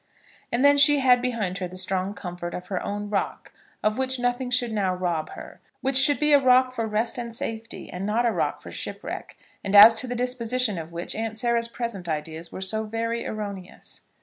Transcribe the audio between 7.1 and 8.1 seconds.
and safety, and